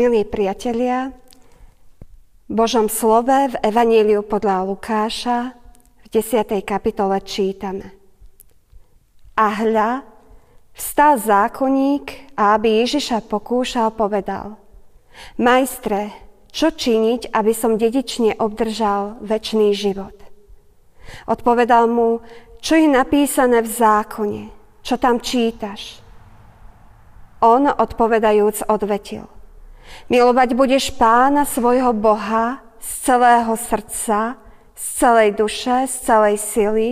Milí 0.00 0.24
priatelia, 0.24 1.12
v 2.48 2.52
Božom 2.56 2.88
slove 2.88 3.52
v 3.52 3.60
Evaníliu 3.60 4.24
podľa 4.24 4.64
Lukáša 4.64 5.52
v 6.00 6.06
10. 6.08 6.56
kapitole 6.64 7.20
čítame. 7.20 7.92
A 9.36 9.60
hľa, 9.60 10.00
vstal 10.72 11.20
zákonník 11.20 12.32
a 12.32 12.56
aby 12.56 12.80
Ježiša 12.80 13.28
pokúšal, 13.28 13.92
povedal 13.92 14.56
Majstre, 15.36 16.16
čo 16.48 16.72
činiť, 16.72 17.36
aby 17.36 17.52
som 17.52 17.76
dedične 17.76 18.40
obdržal 18.40 19.20
väčší 19.20 19.76
život? 19.76 20.16
Odpovedal 21.28 21.84
mu, 21.92 22.24
čo 22.64 22.72
je 22.72 22.88
napísané 22.88 23.60
v 23.60 23.68
zákone, 23.68 24.42
čo 24.80 24.96
tam 24.96 25.20
čítaš. 25.20 26.00
On 27.44 27.68
odpovedajúc 27.68 28.64
odvetil– 28.64 29.28
Milovať 30.10 30.58
budeš 30.58 30.90
pána 30.94 31.46
svojho 31.46 31.94
Boha 31.94 32.58
z 32.82 32.90
celého 33.06 33.54
srdca, 33.54 34.40
z 34.74 34.86
celej 34.98 35.38
duše, 35.38 35.86
z 35.86 35.94
celej 36.02 36.36
sily 36.40 36.88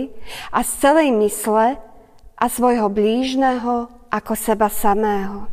a 0.55 0.63
z 0.63 0.71
celej 0.79 1.09
mysle 1.19 1.75
a 2.39 2.45
svojho 2.47 2.87
blížneho 2.87 3.91
ako 4.07 4.33
seba 4.37 4.71
samého. 4.71 5.51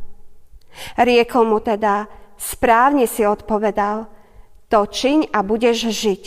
Riekol 0.94 1.48
mu 1.48 1.58
teda, 1.58 2.06
správne 2.36 3.08
si 3.08 3.24
odpovedal, 3.24 4.06
to 4.68 4.84
čiň 4.84 5.32
a 5.32 5.40
budeš 5.40 5.90
žiť. 5.90 6.24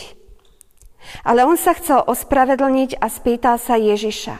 Ale 1.24 1.48
on 1.48 1.56
sa 1.56 1.72
chcel 1.78 2.04
ospravedlniť 2.04 3.00
a 3.00 3.08
spýtal 3.08 3.56
sa 3.62 3.80
Ježiša, 3.80 4.36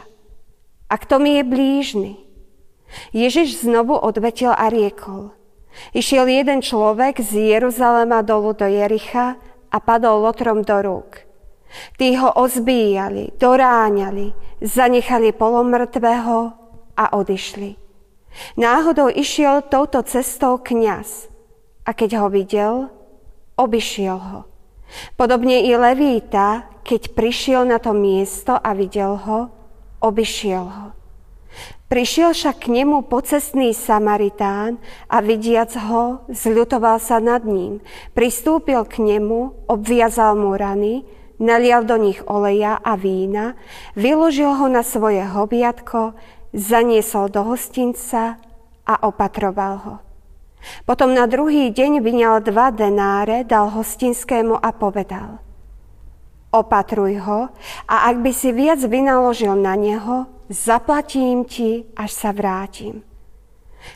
a 0.90 0.94
kto 0.98 1.22
mi 1.22 1.38
je 1.38 1.44
blížny? 1.46 2.12
Ježiš 3.14 3.62
znovu 3.62 3.94
odvetil 3.94 4.50
a 4.50 4.66
riekol– 4.68 5.32
Išiel 5.94 6.26
jeden 6.28 6.60
človek 6.62 7.22
z 7.22 7.56
Jeruzalema 7.56 8.22
dolu 8.22 8.52
do 8.54 8.66
Jericha 8.66 9.38
a 9.70 9.76
padol 9.78 10.26
lotrom 10.26 10.66
do 10.66 10.76
rúk. 10.82 11.26
Tí 11.94 12.18
ho 12.18 12.34
ozbíjali, 12.34 13.38
doráňali, 13.38 14.34
zanechali 14.58 15.30
polomrtvého 15.30 16.38
a 16.98 17.04
odišli. 17.14 17.78
Náhodou 18.58 19.10
išiel 19.10 19.66
touto 19.66 20.02
cestou 20.06 20.58
kňaz 20.58 21.30
a 21.86 21.90
keď 21.90 22.10
ho 22.22 22.26
videl, 22.30 22.74
obišiel 23.58 24.18
ho. 24.18 24.40
Podobne 25.14 25.62
i 25.62 25.72
Levíta, 25.74 26.66
keď 26.82 27.14
prišiel 27.14 27.62
na 27.66 27.78
to 27.78 27.94
miesto 27.94 28.58
a 28.58 28.74
videl 28.74 29.14
ho, 29.18 29.50
obišiel 30.02 30.66
ho. 30.66 30.86
Prišiel 31.90 32.30
však 32.30 32.56
k 32.62 32.66
nemu 32.70 33.02
pocestný 33.10 33.74
Samaritán 33.74 34.78
a 35.10 35.18
vidiac 35.18 35.74
ho, 35.74 36.22
zľutoval 36.30 37.02
sa 37.02 37.18
nad 37.18 37.42
ním. 37.42 37.82
Pristúpil 38.14 38.78
k 38.86 39.02
nemu, 39.02 39.66
obviazal 39.66 40.38
mu 40.38 40.54
rany, 40.54 41.02
nalial 41.42 41.82
do 41.82 41.98
nich 41.98 42.22
oleja 42.30 42.78
a 42.78 42.94
vína, 42.94 43.58
vyložil 43.98 44.54
ho 44.54 44.70
na 44.70 44.86
svoje 44.86 45.26
hobiatko, 45.26 46.14
zaniesol 46.54 47.26
do 47.26 47.42
hostinca 47.42 48.38
a 48.86 48.94
opatroval 49.02 49.74
ho. 49.82 49.94
Potom 50.86 51.10
na 51.10 51.26
druhý 51.26 51.74
deň 51.74 52.06
vyňal 52.06 52.46
dva 52.46 52.70
denáre, 52.70 53.42
dal 53.42 53.66
hostinskému 53.66 54.54
a 54.62 54.70
povedal 54.70 55.42
Opatruj 56.54 57.18
ho 57.26 57.50
a 57.90 57.96
ak 58.14 58.22
by 58.22 58.30
si 58.30 58.54
viac 58.54 58.78
vynaložil 58.78 59.58
na 59.58 59.74
neho, 59.74 60.30
zaplatím 60.50 61.46
ti, 61.46 61.86
až 61.94 62.10
sa 62.10 62.34
vrátim. 62.34 63.06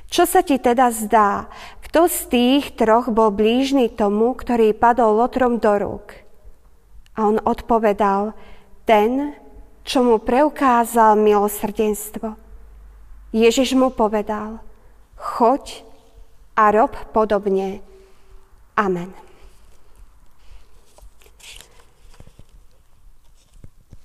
Čo 0.09 0.25
sa 0.25 0.41
ti 0.41 0.57
teda 0.57 0.89
zdá? 0.95 1.51
Kto 1.85 2.09
z 2.09 2.21
tých 2.31 2.65
troch 2.79 3.13
bol 3.13 3.35
blížny 3.35 3.93
tomu, 3.93 4.33
ktorý 4.33 4.73
padol 4.73 5.21
lotrom 5.21 5.61
do 5.61 5.75
rúk? 5.77 6.25
A 7.19 7.29
on 7.29 7.43
odpovedal, 7.43 8.33
ten, 8.89 9.37
čo 9.85 10.01
mu 10.01 10.17
preukázal 10.23 11.21
milosrdenstvo. 11.21 12.35
Ježiš 13.35 13.75
mu 13.77 13.91
povedal, 13.91 14.63
choď 15.19 15.85
a 16.55 16.71
rob 16.71 16.95
podobne. 17.11 17.83
Amen. 18.79 19.11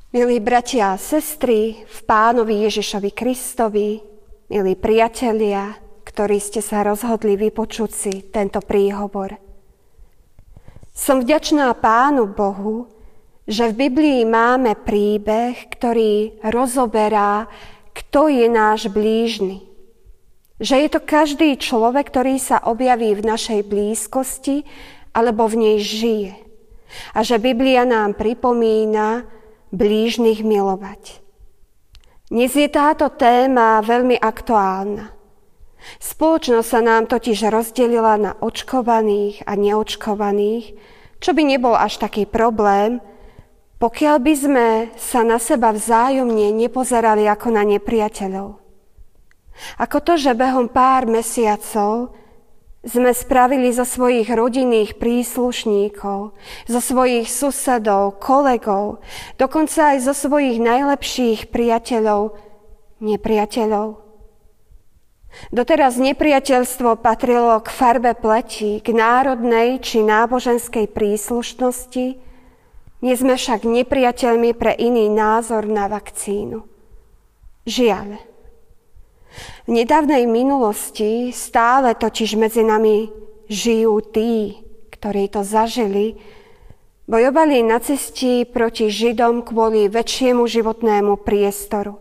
Milí 0.09 0.41
bratia 0.41 0.97
a 0.97 0.97
sestry, 0.97 1.85
v 1.85 1.99
pánovi 2.09 2.65
Ježišovi 2.65 3.13
Kristovi, 3.13 4.01
milí 4.49 4.73
priatelia, 4.73 5.77
ktorí 6.01 6.41
ste 6.41 6.65
sa 6.65 6.81
rozhodli 6.81 7.37
vypočuť 7.37 7.91
si 7.93 8.13
tento 8.33 8.57
príhovor. 8.57 9.37
Som 10.89 11.21
vďačná 11.21 11.69
pánu 11.77 12.25
Bohu, 12.25 12.89
že 13.45 13.69
v 13.69 13.85
Biblii 13.85 14.25
máme 14.25 14.81
príbeh, 14.81 15.69
ktorý 15.77 16.41
rozoberá, 16.41 17.45
kto 17.93 18.33
je 18.33 18.49
náš 18.49 18.89
blížny. 18.89 19.61
Že 20.57 20.75
je 20.81 20.89
to 20.89 21.05
každý 21.05 21.53
človek, 21.53 22.09
ktorý 22.09 22.41
sa 22.41 22.57
objaví 22.65 23.13
v 23.13 23.29
našej 23.29 23.61
blízkosti 23.61 24.65
alebo 25.13 25.45
v 25.45 25.69
nej 25.69 25.77
žije. 25.77 26.33
A 27.13 27.21
že 27.21 27.37
Biblia 27.37 27.85
nám 27.85 28.17
pripomína, 28.17 29.37
blížnych 29.69 30.41
milovať. 30.41 31.21
Dnes 32.29 32.53
je 32.53 32.69
táto 32.69 33.09
téma 33.09 33.81
veľmi 33.81 34.17
aktuálna. 34.21 35.09
Spoločnosť 35.97 36.67
sa 36.69 36.81
nám 36.83 37.09
totiž 37.09 37.49
rozdelila 37.49 38.19
na 38.19 38.31
očkovaných 38.37 39.47
a 39.47 39.57
neočkovaných, 39.57 40.65
čo 41.17 41.31
by 41.33 41.41
nebol 41.41 41.73
až 41.73 41.97
taký 41.97 42.29
problém, 42.29 43.01
pokiaľ 43.79 44.15
by 44.19 44.33
sme 44.35 44.67
sa 44.99 45.23
na 45.23 45.39
seba 45.39 45.71
vzájomne 45.71 46.51
nepozerali 46.51 47.25
ako 47.31 47.47
na 47.55 47.63
nepriateľov. 47.63 48.59
Ako 49.79 49.97
to, 50.03 50.19
že 50.19 50.35
behom 50.35 50.67
pár 50.67 51.07
mesiacov 51.07 52.11
sme 52.79 53.11
spravili 53.11 53.75
zo 53.75 53.83
svojich 53.83 54.31
rodinných 54.31 54.95
príslušníkov, 54.95 56.31
zo 56.65 56.79
svojich 56.79 57.27
susedov, 57.27 58.23
kolegov, 58.23 59.03
dokonca 59.35 59.95
aj 59.95 60.07
zo 60.07 60.13
svojich 60.15 60.63
najlepších 60.63 61.51
priateľov, 61.51 62.39
nepriateľov. 63.03 63.99
Doteraz 65.53 66.01
nepriateľstvo 66.01 66.97
patrilo 67.03 67.61
k 67.61 67.69
farbe 67.69 68.17
pleti, 68.17 68.81
k 68.81 68.95
národnej 68.95 69.77
či 69.83 70.01
náboženskej 70.01 70.89
príslušnosti, 70.89 72.07
nie 72.99 73.15
sme 73.15 73.39
však 73.39 73.63
nepriateľmi 73.63 74.51
pre 74.57 74.75
iný 74.75 75.07
názor 75.07 75.63
na 75.67 75.87
vakcínu. 75.87 76.67
Žiaľ. 77.63 78.28
V 79.65 79.69
nedávnej 79.69 80.25
minulosti 80.25 81.29
stále 81.29 81.93
totiž 81.93 82.35
medzi 82.35 82.65
nami 82.65 83.09
žijú 83.49 84.01
tí, 84.01 84.57
ktorí 84.93 85.29
to 85.31 85.45
zažili, 85.45 86.17
bojovali 87.09 87.65
na 87.65 87.81
cesti 87.81 88.45
proti 88.45 88.93
Židom 88.93 89.41
kvôli 89.41 89.89
väčšiemu 89.89 90.45
životnému 90.45 91.21
priestoru. 91.25 91.97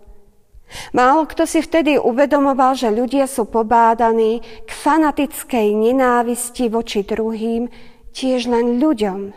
Málo 0.92 1.24
kto 1.24 1.48
si 1.48 1.64
vtedy 1.64 1.96
uvedomoval, 1.96 2.76
že 2.76 2.92
ľudia 2.92 3.24
sú 3.24 3.48
pobádaní 3.48 4.44
k 4.68 4.70
fanatickej 4.70 5.72
nenávisti 5.72 6.68
voči 6.68 7.00
druhým, 7.08 7.72
tiež 8.12 8.52
len 8.52 8.76
ľuďom, 8.76 9.32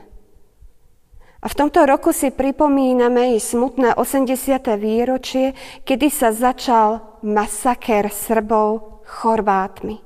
a 1.42 1.46
v 1.50 1.58
tomto 1.58 1.82
roku 1.90 2.14
si 2.14 2.30
pripomíname 2.30 3.34
i 3.34 3.42
smutné 3.42 3.98
80. 3.98 4.62
výročie, 4.78 5.58
kedy 5.82 6.08
sa 6.14 6.30
začal 6.30 7.18
masaker 7.26 8.14
Srbov 8.14 9.02
Chorvátmi. 9.10 9.98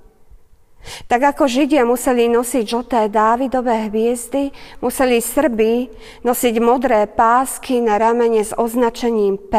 Tak 1.10 1.36
ako 1.36 1.44
Židia 1.50 1.84
museli 1.84 2.30
nosiť 2.30 2.64
žlté 2.64 3.02
Dávidové 3.10 3.90
hviezdy, 3.90 4.54
museli 4.80 5.20
Srbi 5.20 5.90
nosiť 6.24 6.56
modré 6.62 7.10
pásky 7.10 7.82
na 7.82 7.98
ramene 7.98 8.46
s 8.46 8.54
označením 8.54 9.36
P 9.50 9.56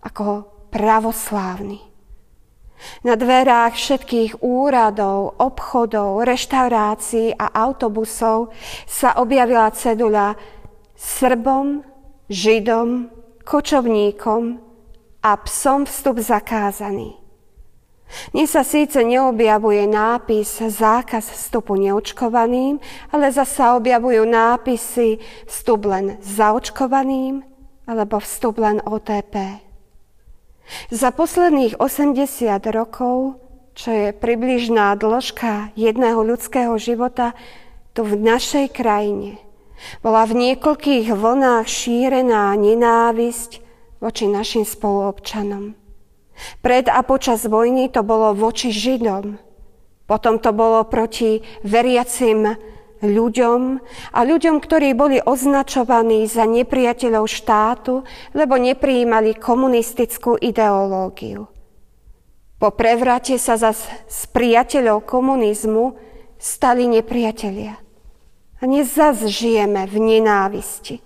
ako 0.00 0.46
pravoslávny. 0.70 1.84
Na 3.02 3.18
dverách 3.18 3.74
všetkých 3.74 4.38
úradov, 4.38 5.34
obchodov, 5.42 6.22
reštaurácií 6.22 7.34
a 7.34 7.50
autobusov 7.50 8.54
sa 8.86 9.18
objavila 9.18 9.66
ceduľa 9.74 10.38
Srbom, 10.98 11.86
Židom, 12.26 13.06
kočovníkom 13.46 14.58
a 15.22 15.30
psom 15.46 15.86
vstup 15.86 16.18
zakázaný. 16.18 17.14
Dnes 18.34 18.50
sa 18.50 18.66
síce 18.66 18.98
neobjavuje 19.06 19.86
nápis 19.86 20.58
zákaz 20.58 21.30
vstupu 21.30 21.78
neočkovaným, 21.78 22.82
ale 23.14 23.30
zasa 23.30 23.78
objavujú 23.78 24.26
nápisy 24.26 25.22
vstup 25.46 25.86
len 25.86 26.18
zaočkovaným 26.18 27.46
alebo 27.86 28.18
vstup 28.18 28.58
len 28.58 28.82
OTP. 28.82 29.62
Za 30.90 31.14
posledných 31.14 31.78
80 31.78 32.26
rokov 32.74 33.38
čo 33.78 33.94
je 33.94 34.10
približná 34.10 34.98
dĺžka 34.98 35.70
jedného 35.78 36.18
ľudského 36.26 36.74
života, 36.82 37.38
tu 37.94 38.02
v 38.02 38.18
našej 38.18 38.74
krajine 38.74 39.38
bola 40.02 40.26
v 40.26 40.54
niekoľkých 40.54 41.12
vlnách 41.12 41.66
šírená 41.66 42.54
nenávisť 42.54 43.62
voči 43.98 44.30
našim 44.30 44.62
spoluobčanom. 44.62 45.74
Pred 46.62 46.86
a 46.86 47.02
počas 47.02 47.46
vojny 47.46 47.90
to 47.90 48.06
bolo 48.06 48.30
voči 48.34 48.70
Židom. 48.70 49.38
Potom 50.06 50.40
to 50.40 50.54
bolo 50.54 50.86
proti 50.86 51.42
veriacim 51.66 52.56
ľuďom 53.02 53.60
a 54.14 54.18
ľuďom, 54.24 54.56
ktorí 54.58 54.94
boli 54.94 55.22
označovaní 55.22 56.26
za 56.26 56.48
nepriateľov 56.48 57.26
štátu, 57.30 58.02
lebo 58.34 58.58
neprijímali 58.58 59.38
komunistickú 59.38 60.38
ideológiu. 60.40 61.46
Po 62.58 62.74
prevrate 62.74 63.38
sa 63.38 63.54
zas 63.54 63.86
s 64.10 64.26
priateľov 64.34 65.06
komunizmu 65.06 65.94
stali 66.42 66.90
nepriatelia. 66.90 67.78
A 68.58 68.66
dnes 68.66 68.90
zas 68.90 69.22
žijeme 69.22 69.86
v 69.86 69.96
nenávisti. 70.02 70.98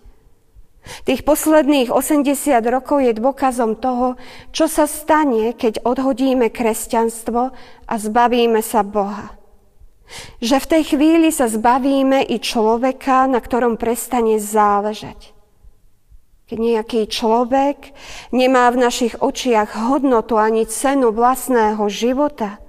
Tých 1.04 1.20
posledných 1.22 1.92
80 1.92 2.32
rokov 2.72 3.04
je 3.04 3.12
dôkazom 3.12 3.76
toho, 3.76 4.16
čo 4.56 4.66
sa 4.66 4.88
stane, 4.88 5.52
keď 5.52 5.84
odhodíme 5.84 6.48
kresťanstvo 6.48 7.52
a 7.86 7.94
zbavíme 7.94 8.58
sa 8.64 8.80
Boha. 8.80 9.36
Že 10.40 10.56
v 10.64 10.70
tej 10.72 10.82
chvíli 10.96 11.28
sa 11.28 11.46
zbavíme 11.46 12.24
i 12.24 12.40
človeka, 12.40 13.28
na 13.28 13.38
ktorom 13.38 13.76
prestane 13.76 14.40
záležať. 14.40 15.36
Keď 16.48 16.58
nejaký 16.58 17.00
človek 17.04 17.92
nemá 18.32 18.72
v 18.72 18.80
našich 18.80 19.20
očiach 19.20 19.76
hodnotu 19.92 20.40
ani 20.40 20.64
cenu 20.64 21.12
vlastného 21.12 21.84
života, 21.92 22.60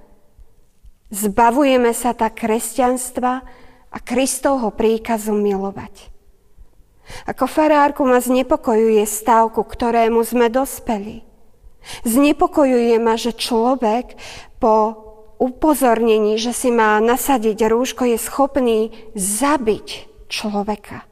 zbavujeme 1.08 1.92
sa 1.96 2.12
tak 2.12 2.36
kresťanstva, 2.40 3.63
a 3.94 4.02
Kristovho 4.02 4.74
príkazu 4.74 5.30
milovať. 5.38 6.10
Ako 7.30 7.46
farárku 7.46 8.02
ma 8.02 8.18
znepokojuje 8.18 9.06
stav, 9.06 9.54
ku 9.54 9.62
ktorému 9.62 10.24
sme 10.26 10.50
dospeli. 10.50 11.22
Znepokojuje 12.02 12.96
ma, 12.98 13.14
že 13.14 13.36
človek 13.36 14.16
po 14.58 15.04
upozornení, 15.36 16.40
že 16.40 16.56
si 16.56 16.72
má 16.72 16.96
nasadiť 16.98 17.68
rúško, 17.68 18.08
je 18.08 18.18
schopný 18.18 18.80
zabiť 19.12 20.08
človeka. 20.32 21.04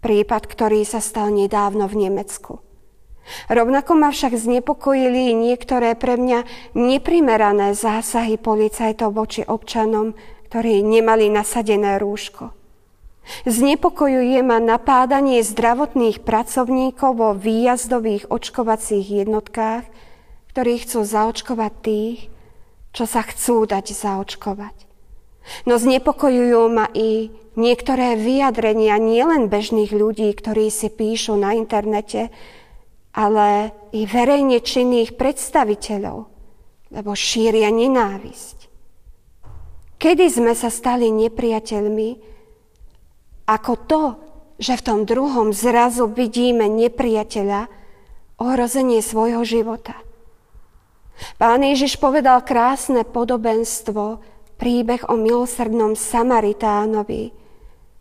Prípad, 0.00 0.48
ktorý 0.48 0.88
sa 0.88 1.04
stal 1.04 1.28
nedávno 1.28 1.84
v 1.84 2.08
Nemecku. 2.08 2.64
Rovnako 3.52 3.92
ma 4.00 4.08
však 4.10 4.34
znepokojili 4.34 5.36
niektoré 5.36 5.92
pre 5.94 6.16
mňa 6.16 6.72
neprimerané 6.72 7.76
zásahy 7.76 8.40
policajtov 8.40 9.12
voči 9.12 9.44
občanom, 9.44 10.16
ktorí 10.50 10.82
nemali 10.82 11.30
nasadené 11.30 12.02
rúško. 12.02 12.50
Znepokojuje 13.46 14.42
ma 14.42 14.58
napádanie 14.58 15.46
zdravotných 15.46 16.26
pracovníkov 16.26 17.10
vo 17.14 17.30
výjazdových 17.38 18.26
očkovacích 18.26 19.22
jednotkách, 19.22 19.86
ktorí 20.50 20.82
chcú 20.82 21.06
zaočkovať 21.06 21.72
tých, 21.86 22.18
čo 22.90 23.06
sa 23.06 23.22
chcú 23.22 23.70
dať 23.70 23.94
zaočkovať. 23.94 24.76
No 25.70 25.78
znepokojujú 25.78 26.62
ma 26.66 26.90
i 26.90 27.30
niektoré 27.54 28.18
vyjadrenia 28.18 28.98
nielen 28.98 29.46
bežných 29.46 29.94
ľudí, 29.94 30.34
ktorí 30.34 30.66
si 30.66 30.90
píšu 30.90 31.38
na 31.38 31.54
internete, 31.54 32.34
ale 33.14 33.70
i 33.94 34.02
verejne 34.02 34.58
činných 34.58 35.14
predstaviteľov, 35.14 36.26
lebo 36.90 37.10
šíria 37.14 37.70
nenávisť. 37.70 38.59
Kedy 40.00 40.26
sme 40.32 40.56
sa 40.56 40.72
stali 40.72 41.12
nepriateľmi? 41.12 42.08
Ako 43.44 43.72
to, 43.84 44.02
že 44.56 44.80
v 44.80 44.84
tom 44.84 45.00
druhom 45.04 45.52
zrazu 45.52 46.08
vidíme 46.08 46.64
nepriateľa, 46.72 47.68
ohrozenie 48.40 49.04
svojho 49.04 49.44
života. 49.44 50.00
Pán 51.36 51.60
Ježiš 51.60 52.00
povedal 52.00 52.40
krásne 52.40 53.04
podobenstvo, 53.04 54.24
príbeh 54.56 55.04
o 55.12 55.20
milosrdnom 55.20 55.92
Samaritánovi, 55.92 57.36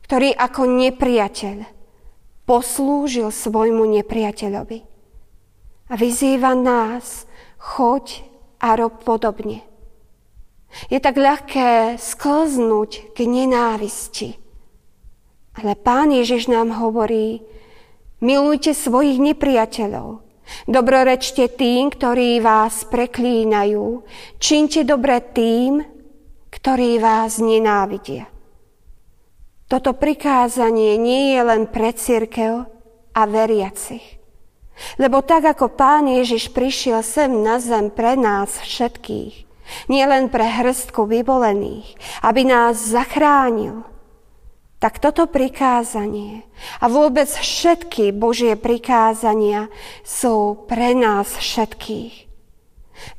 ktorý 0.08 0.32
ako 0.40 0.62
nepriateľ 0.68 1.58
poslúžil 2.48 3.28
svojmu 3.28 3.84
nepriateľovi. 4.00 4.80
A 5.92 5.94
vyzýva 6.00 6.56
nás, 6.56 7.28
choď 7.60 8.24
a 8.64 8.80
rob 8.80 9.04
podobne. 9.04 9.69
Je 10.90 11.02
tak 11.02 11.18
ľahké 11.18 11.98
sklznúť 11.98 13.14
k 13.14 13.18
nenávisti. 13.26 14.30
Ale 15.58 15.76
Pán 15.76 16.14
Ježiš 16.14 16.48
nám 16.48 16.72
hovorí, 16.78 17.44
milujte 18.22 18.72
svojich 18.72 19.20
nepriateľov, 19.20 20.24
dobrorečte 20.70 21.52
tým, 21.52 21.92
ktorí 21.92 22.40
vás 22.40 22.86
preklínajú, 22.88 24.06
činte 24.38 24.86
dobre 24.88 25.20
tým, 25.20 25.84
ktorí 26.54 27.02
vás 27.02 27.42
nenávidia. 27.42 28.30
Toto 29.70 29.94
prikázanie 29.94 30.98
nie 30.98 31.38
je 31.38 31.42
len 31.46 31.70
pre 31.70 31.94
církev 31.94 32.66
a 33.14 33.22
veriacich. 33.30 34.18
Lebo 34.96 35.22
tak 35.22 35.46
ako 35.46 35.76
Pán 35.76 36.08
Ježiš 36.08 36.50
prišiel 36.56 37.04
sem 37.04 37.30
na 37.44 37.60
zem 37.60 37.92
pre 37.92 38.16
nás 38.16 38.64
všetkých, 38.64 39.49
nie 39.92 40.06
len 40.06 40.30
pre 40.30 40.46
hrstku 40.46 41.06
vyvolených, 41.06 41.96
aby 42.26 42.42
nás 42.46 42.80
zachránil. 42.80 43.86
Tak 44.80 45.04
toto 45.04 45.28
prikázanie 45.28 46.48
a 46.80 46.88
vôbec 46.88 47.28
všetky 47.28 48.16
Božie 48.16 48.56
prikázania 48.56 49.68
sú 50.08 50.66
pre 50.72 50.96
nás 50.96 51.36
všetkých. 51.36 52.16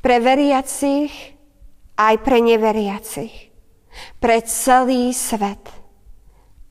Pre 0.01 0.17
veriacich 0.17 1.37
aj 2.01 2.15
pre 2.25 2.41
neveriacich. 2.41 3.53
Pre 4.17 4.37
celý 4.41 5.13
svet. 5.13 5.61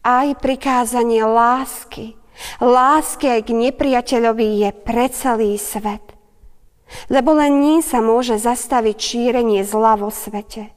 Aj 0.03 0.27
prikázanie 0.35 1.23
lásky. 1.23 2.19
Lásky 2.59 3.31
aj 3.31 3.41
k 3.47 3.51
nepriateľovi 3.55 4.67
je 4.67 4.71
pre 4.75 5.07
celý 5.13 5.55
svet. 5.55 6.03
Lebo 7.07 7.35
len 7.39 7.63
ním 7.63 7.81
sa 7.81 8.03
môže 8.03 8.39
zastaviť 8.39 8.97
šírenie 8.99 9.63
zla 9.63 9.95
vo 9.95 10.11
svete. 10.11 10.71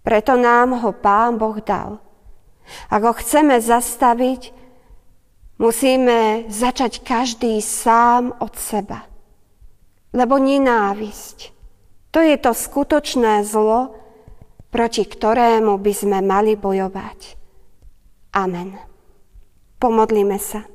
Preto 0.00 0.38
nám 0.38 0.80
ho 0.80 0.90
Pán 0.94 1.36
Boh 1.36 1.58
dal. 1.60 2.00
Ak 2.88 3.02
ho 3.02 3.12
chceme 3.12 3.58
zastaviť, 3.58 4.54
musíme 5.58 6.46
začať 6.48 7.02
každý 7.02 7.58
sám 7.60 8.32
od 8.38 8.54
seba. 8.56 9.04
Lebo 10.10 10.38
nenávisť, 10.38 11.38
to 12.10 12.18
je 12.18 12.36
to 12.38 12.50
skutočné 12.54 13.46
zlo, 13.46 13.94
proti 14.70 15.02
ktorému 15.06 15.78
by 15.78 15.92
sme 15.94 16.18
mali 16.22 16.54
bojovať. 16.54 17.38
Amen. 18.34 18.78
Pomodlíme 19.82 20.38
sa. 20.38 20.66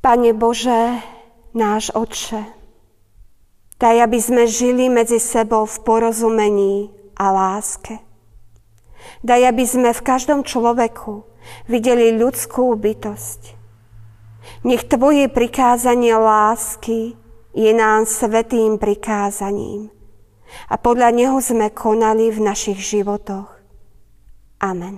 Pane 0.00 0.32
Bože, 0.32 0.96
náš 1.52 1.92
Otče, 1.92 2.40
daj, 3.76 4.08
aby 4.08 4.16
sme 4.16 4.48
žili 4.48 4.88
medzi 4.88 5.20
sebou 5.20 5.68
v 5.68 5.76
porozumení 5.84 6.88
a 7.20 7.28
láske. 7.28 8.00
Daj, 9.20 9.52
aby 9.52 9.64
sme 9.68 9.92
v 9.92 10.00
každom 10.00 10.40
človeku 10.40 11.28
videli 11.68 12.16
ľudskú 12.16 12.72
bytosť. 12.80 13.60
Nech 14.64 14.88
Tvoje 14.88 15.28
prikázanie 15.28 16.16
lásky 16.16 17.12
je 17.52 17.70
nám 17.76 18.08
svetým 18.08 18.80
prikázaním 18.80 19.92
a 20.72 20.80
podľa 20.80 21.12
neho 21.12 21.36
sme 21.44 21.68
konali 21.68 22.32
v 22.32 22.40
našich 22.40 22.80
životoch. 22.80 23.52
Amen. 24.64 24.96